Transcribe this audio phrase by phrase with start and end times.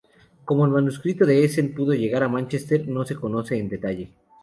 [0.45, 4.11] Cómo el manuscrito de Essen pudo llegar a Manchester, no se conoce en detalle.